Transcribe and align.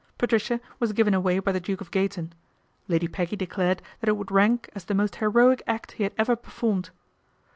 Patricia 0.17 0.59
was 0.79 0.93
given 0.93 1.13
away 1.13 1.37
by 1.37 1.51
the 1.51 1.59
Duke 1.59 1.79
of 1.79 1.91
Gayton 1.91 2.33
Lady 2.87 3.07
Peggy 3.07 3.35
declared 3.35 3.83
that 3.99 4.09
it 4.09 4.17
would 4.17 4.31
rank 4.31 4.67
as 4.73 4.85
the 4.85 4.95
most 4.95 5.17
heroic 5.17 5.61
act 5.67 5.91
he 5.91 6.01
had 6.03 6.13
ever 6.17 6.35
performed. 6.35 6.89